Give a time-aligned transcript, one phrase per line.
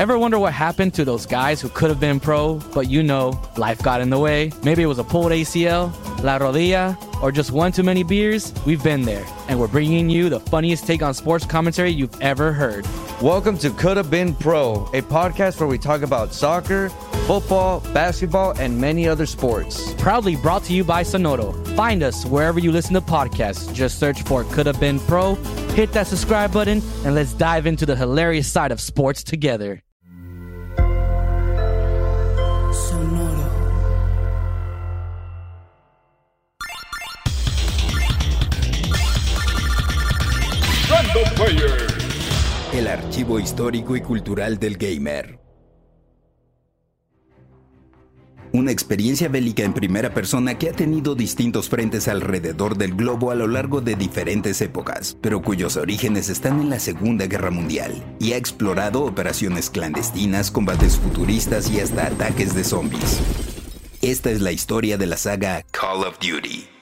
[0.00, 3.38] Ever wonder what happened to those guys who could have been pro, but you know,
[3.58, 4.50] life got in the way?
[4.62, 5.92] Maybe it was a pulled ACL,
[6.24, 8.54] la rodilla, or just one too many beers?
[8.64, 12.50] We've been there, and we're bringing you the funniest take on sports commentary you've ever
[12.50, 12.86] heard.
[13.20, 16.88] Welcome to Could Have Been Pro, a podcast where we talk about soccer,
[17.26, 19.92] football, basketball, and many other sports.
[19.98, 21.52] Proudly brought to you by Sonoro.
[21.76, 23.70] Find us wherever you listen to podcasts.
[23.74, 25.34] Just search for Could Have Been Pro,
[25.74, 29.82] hit that subscribe button, and let's dive into the hilarious side of sports together.
[42.90, 45.38] Archivo histórico y cultural del gamer.
[48.52, 53.36] Una experiencia bélica en primera persona que ha tenido distintos frentes alrededor del globo a
[53.36, 58.32] lo largo de diferentes épocas, pero cuyos orígenes están en la Segunda Guerra Mundial, y
[58.32, 63.20] ha explorado operaciones clandestinas, combates futuristas y hasta ataques de zombies.
[64.02, 66.79] Esta es la historia de la saga Call of Duty.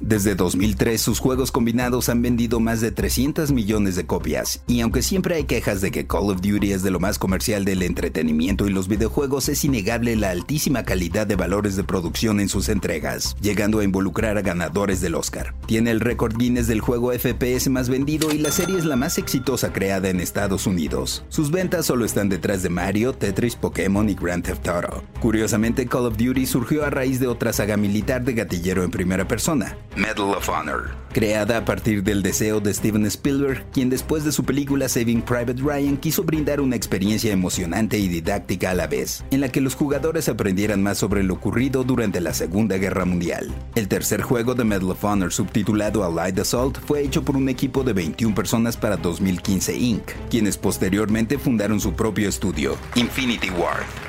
[0.00, 5.02] Desde 2003 sus juegos combinados han vendido más de 300 millones de copias, y aunque
[5.02, 8.66] siempre hay quejas de que Call of Duty es de lo más comercial del entretenimiento
[8.66, 13.36] y los videojuegos, es innegable la altísima calidad de valores de producción en sus entregas,
[13.40, 15.54] llegando a involucrar a ganadores del Oscar.
[15.66, 19.18] Tiene el récord Guinness del juego FPS más vendido y la serie es la más
[19.18, 21.24] exitosa creada en Estados Unidos.
[21.28, 25.04] Sus ventas solo están detrás de Mario, Tetris, Pokémon y Grand Theft Auto.
[25.20, 29.28] Curiosamente, Call of Duty surgió a raíz de otra saga militar de gatillero en primera
[29.28, 34.32] persona, Medal of Honor, creada a partir del deseo de Steven Spielberg, quien después de
[34.32, 39.24] su película Saving Private Ryan quiso brindar una experiencia emocionante y didáctica a la vez,
[39.30, 43.54] en la que los jugadores aprendieran más sobre lo ocurrido durante la Segunda Guerra Mundial.
[43.76, 47.84] El tercer juego de Medal of Honor, subtitulado Allied Assault, fue hecho por un equipo
[47.84, 54.03] de 21 personas para 2015 Inc., quienes posteriormente fundaron su propio estudio, Infinity Ward.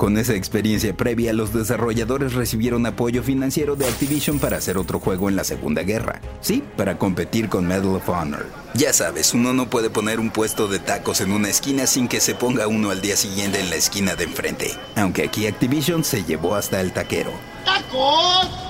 [0.00, 5.28] Con esa experiencia previa, los desarrolladores recibieron apoyo financiero de Activision para hacer otro juego
[5.28, 6.22] en la Segunda Guerra.
[6.40, 8.46] Sí, para competir con Medal of Honor.
[8.72, 12.20] Ya sabes, uno no puede poner un puesto de tacos en una esquina sin que
[12.20, 14.70] se ponga uno al día siguiente en la esquina de enfrente.
[14.96, 17.32] Aunque aquí Activision se llevó hasta el taquero.
[17.66, 18.69] ¡Tacos!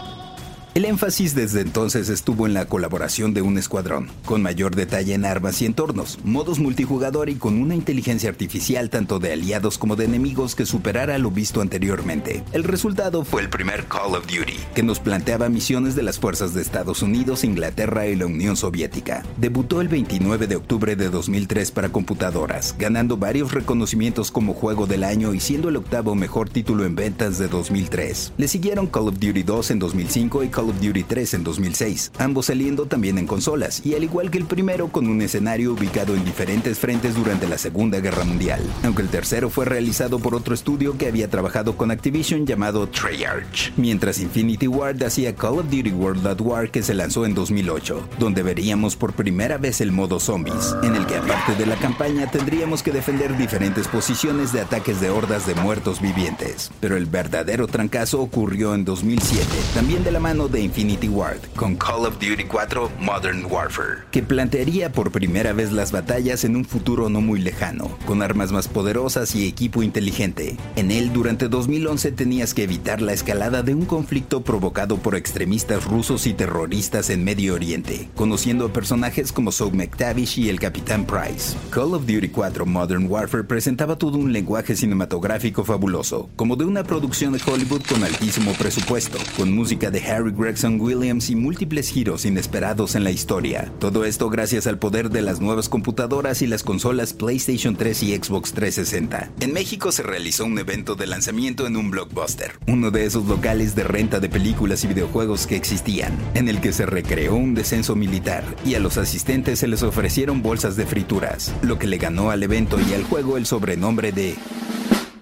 [0.72, 5.25] El énfasis desde entonces estuvo en la colaboración de un escuadrón, con mayor detalle en
[5.25, 10.04] armas y entornos, modos multijugador y con una inteligencia artificial tanto de aliados como de
[10.04, 12.44] enemigos que superara lo visto anteriormente.
[12.53, 16.54] El resultado fue el primer Call of Duty, que nos planteaba misiones de las fuerzas
[16.54, 19.25] de Estados Unidos, Inglaterra y la Unión Soviética.
[19.38, 25.03] Debutó el 29 de octubre de 2003 para computadoras, ganando varios reconocimientos como juego del
[25.03, 28.34] año y siendo el octavo mejor título en ventas de 2003.
[28.36, 32.12] Le siguieron Call of Duty 2 en 2005 y Call of Duty 3 en 2006,
[32.19, 36.15] ambos saliendo también en consolas, y al igual que el primero con un escenario ubicado
[36.15, 40.54] en diferentes frentes durante la Segunda Guerra Mundial, aunque el tercero fue realizado por otro
[40.54, 45.93] estudio que había trabajado con Activision llamado Treyarch, mientras Infinity Ward hacía Call of Duty
[45.93, 50.21] World at War que se lanzó en 2008, donde veríamos por primera vez el modo
[50.21, 55.00] zombies, en el que aparte de la campaña tendríamos que defender diferentes posiciones de ataques
[55.00, 56.71] de hordas de muertos vivientes.
[56.81, 61.76] Pero el verdadero trancazo ocurrió en 2007, también de la mano de Infinity Ward con
[61.76, 66.64] Call of Duty 4 Modern Warfare, que plantearía por primera vez las batallas en un
[66.64, 70.56] futuro no muy lejano, con armas más poderosas y equipo inteligente.
[70.76, 75.84] En él, durante 2011 tenías que evitar la escalada de un conflicto provocado por extremistas
[75.84, 81.06] rusos y terroristas en Medio Oriente, conociendo a personajes como Soap McTavish y el Capitán
[81.06, 81.56] Price.
[81.70, 86.84] Call of Duty 4 Modern Warfare presentaba todo un lenguaje cinematográfico fabuloso, como de una
[86.84, 92.25] producción de Hollywood con altísimo presupuesto, con música de Harry Gregson Williams y múltiples giros
[92.25, 93.71] inesperados en la historia.
[93.78, 98.16] Todo esto gracias al poder de las nuevas computadoras y las consolas PlayStation 3 y
[98.16, 99.31] Xbox 360.
[99.41, 103.75] En México se realizó un evento de lanzamiento en un blockbuster, uno de esos locales
[103.75, 107.95] de renta de películas y videojuegos que existían, en el que se recreó un descenso
[107.95, 112.31] militar y a los asistentes se les ofrecieron bolsas de frituras, lo que le ganó
[112.31, 114.34] al evento y al juego el sobrenombre de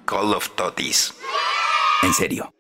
[0.05, 1.13] Call of Totis.
[2.03, 2.53] En serio.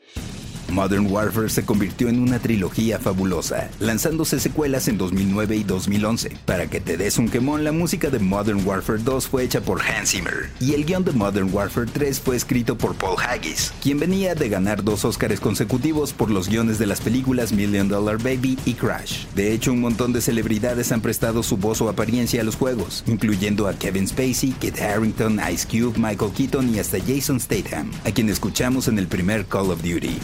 [0.70, 6.37] Modern Warfare se convirtió en una trilogía fabulosa, lanzándose secuelas en 2009 y 2011.
[6.44, 9.81] Para que te des un quemón, la música de Modern Warfare 2 fue hecha por
[9.82, 13.99] Hans Zimmer y el guion de Modern Warfare 3 fue escrito por Paul Haggis, quien
[13.99, 18.59] venía de ganar dos Oscars consecutivos por los guiones de las películas Million Dollar Baby
[18.64, 19.26] y Crash.
[19.35, 23.05] De hecho, un montón de celebridades han prestado su voz o apariencia a los juegos,
[23.06, 28.11] incluyendo a Kevin Spacey, Kit Harington, Ice Cube, Michael Keaton y hasta Jason Statham, a
[28.11, 30.19] quien escuchamos en el primer Call of Duty.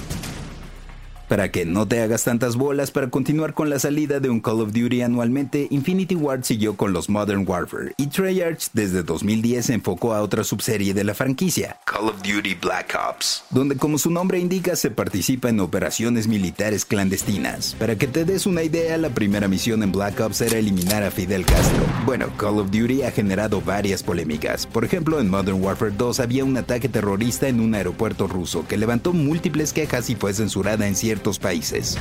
[1.29, 4.61] Para que no te hagas tantas bolas para continuar con la salida de un Call
[4.61, 9.75] of Duty anualmente, Infinity Ward siguió con los Modern Warfare y Treyarch desde 2010 se
[9.75, 14.11] enfocó a otra subserie de la franquicia, Call of Duty Black Ops, donde como su
[14.11, 17.75] nombre indica se participa en operaciones militares clandestinas.
[17.79, 21.11] Para que te des una idea, la primera misión en Black Ops era eliminar a
[21.11, 21.87] Fidel Castro.
[22.05, 24.67] Bueno, Call of Duty ha generado varias polémicas.
[24.67, 28.77] Por ejemplo, en Modern Warfare 2 había un ataque terrorista en un aeropuerto ruso que
[28.77, 31.97] levantó múltiples quejas y fue censurada en ciertos países.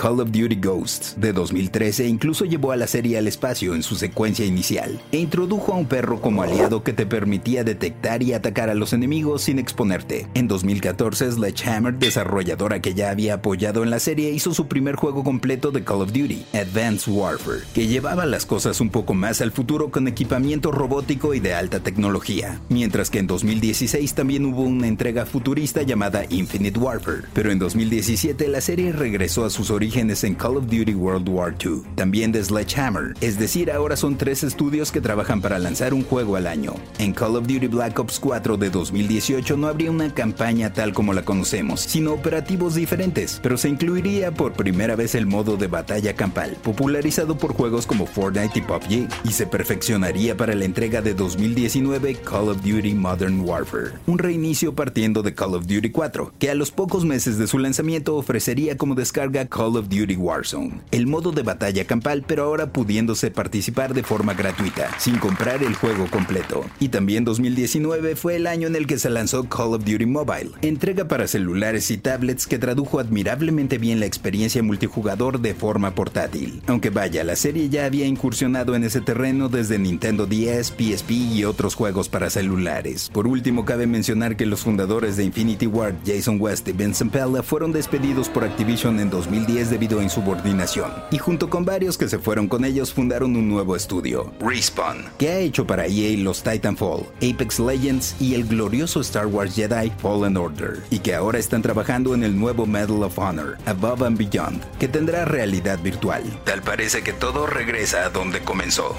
[0.00, 3.96] Call of Duty Ghosts de 2013 incluso llevó a la serie al espacio en su
[3.96, 8.70] secuencia inicial e introdujo a un perro como aliado que te permitía detectar y atacar
[8.70, 10.28] a los enemigos sin exponerte.
[10.34, 15.24] En 2014 Sledgehammer, desarrolladora que ya había apoyado en la serie, hizo su primer juego
[15.24, 19.50] completo de Call of Duty, Advanced Warfare, que llevaba las cosas un poco más al
[19.50, 24.86] futuro con equipamiento robótico y de alta tecnología, mientras que en 2016 también hubo una
[24.86, 30.34] entrega futurista llamada Infinite Warfare, pero en 2017 la serie regresó a sus orígenes en
[30.34, 34.92] Call of Duty World War II, también de Sledgehammer, es decir, ahora son tres estudios
[34.92, 36.74] que trabajan para lanzar un juego al año.
[36.98, 41.14] En Call of Duty Black Ops 4 de 2018 no habría una campaña tal como
[41.14, 46.14] la conocemos, sino operativos diferentes, pero se incluiría por primera vez el modo de batalla
[46.14, 51.14] campal, popularizado por juegos como Fortnite y PUBG, y se perfeccionaría para la entrega de
[51.14, 56.50] 2019 Call of Duty Modern Warfare, un reinicio partiendo de Call of Duty 4, que
[56.50, 61.06] a los pocos meses de su lanzamiento ofrecería como descarga Call of Duty Warzone, el
[61.06, 66.06] modo de batalla campal pero ahora pudiéndose participar de forma gratuita, sin comprar el juego
[66.10, 66.64] completo.
[66.80, 70.50] Y también 2019 fue el año en el que se lanzó Call of Duty Mobile,
[70.62, 76.62] entrega para celulares y tablets que tradujo admirablemente bien la experiencia multijugador de forma portátil.
[76.66, 81.44] Aunque vaya, la serie ya había incursionado en ese terreno desde Nintendo DS, PSP y
[81.44, 83.10] otros juegos para celulares.
[83.12, 87.42] Por último, cabe mencionar que los fundadores de Infinity Ward, Jason West y Vincent Pella,
[87.42, 92.18] fueron despedidos por Activision en 2010 debido a insubordinación, y junto con varios que se
[92.18, 97.06] fueron con ellos fundaron un nuevo estudio, Respawn, que ha hecho para EA los Titanfall,
[97.16, 102.14] Apex Legends y el glorioso Star Wars Jedi Fallen Order, y que ahora están trabajando
[102.14, 106.22] en el nuevo Medal of Honor, Above and Beyond, que tendrá realidad virtual.
[106.44, 108.96] Tal parece que todo regresa a donde comenzó.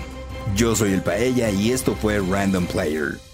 [0.56, 3.29] Yo soy el Paella y esto fue Random Player.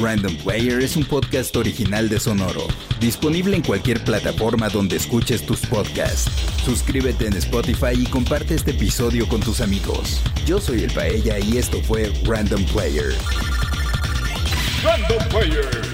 [0.00, 2.66] Random Player es un podcast original de Sonoro,
[3.00, 6.30] disponible en cualquier plataforma donde escuches tus podcasts.
[6.64, 10.20] Suscríbete en Spotify y comparte este episodio con tus amigos.
[10.46, 13.14] Yo soy el Paella y esto fue Random Player.
[14.82, 15.93] Random Player.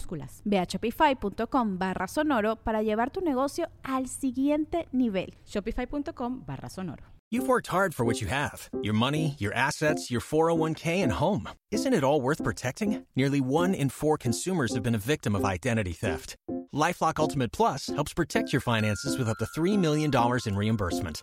[0.00, 0.42] minúsculas.
[0.44, 5.34] Ve a shopify.com barra sonoro para llevar tu negocio al siguiente nivel.
[5.46, 7.04] Shopify.com barra sonoro.
[7.32, 11.48] You've worked hard for what you have your money, your assets, your 401k, and home.
[11.70, 13.06] Isn't it all worth protecting?
[13.14, 16.36] Nearly one in four consumers have been a victim of identity theft.
[16.74, 20.10] Lifelock Ultimate Plus helps protect your finances with up to $3 million
[20.46, 21.22] in reimbursement.